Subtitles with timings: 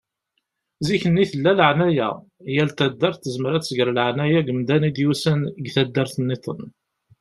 [0.87, 2.09] Zikk-nni tella laεnaya.
[2.55, 6.61] Yal taddart tezmer ad tger laεnaya deg umdan i d-yusan seg taddart-nniḍen.